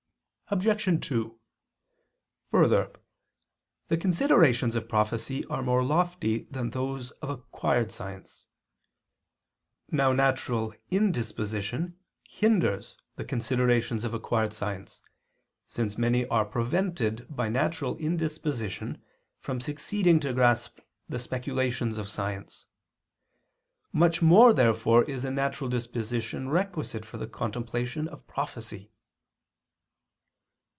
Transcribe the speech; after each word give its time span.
Obj. 0.53 1.07
2: 1.07 1.39
Further, 2.49 2.91
the 3.87 3.95
considerations 3.95 4.75
of 4.75 4.89
prophecy 4.89 5.45
are 5.45 5.63
more 5.63 5.81
lofty 5.81 6.39
than 6.51 6.71
those 6.71 7.11
of 7.21 7.29
acquired 7.39 7.89
science. 7.93 8.47
Now 9.91 10.11
natural 10.11 10.73
indisposition 10.89 11.97
hinders 12.27 12.97
the 13.15 13.23
considerations 13.23 14.03
of 14.03 14.13
acquired 14.13 14.51
science, 14.51 14.99
since 15.67 15.97
many 15.97 16.25
are 16.27 16.43
prevented 16.43 17.25
by 17.33 17.47
natural 17.47 17.95
indisposition 17.95 19.01
from 19.39 19.61
succeeding 19.61 20.19
to 20.19 20.33
grasp 20.33 20.79
the 21.07 21.19
speculations 21.19 21.97
of 21.97 22.09
science. 22.09 22.65
Much 23.93 24.21
more 24.21 24.51
therefore 24.51 25.05
is 25.05 25.23
a 25.23 25.31
natural 25.31 25.69
disposition 25.69 26.49
requisite 26.49 27.05
for 27.05 27.15
the 27.15 27.25
contemplation 27.27 28.09
of 28.09 28.27
prophecy. 28.27 28.91